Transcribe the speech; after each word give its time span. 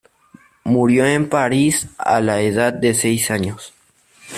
Murió 0.63 1.05
en 1.05 1.29
París 1.29 1.89
a 1.99 2.21
la 2.21 2.41
edad 2.41 2.73
de 2.73 2.95
seis 2.95 3.29
años. 3.29 3.75